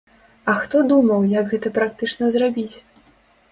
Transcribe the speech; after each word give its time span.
А 0.53 0.55
хто 0.61 0.81
думаў, 0.93 1.27
як 1.35 1.53
гэта 1.53 1.73
практычна 1.77 2.33
зрабіць? 2.39 2.75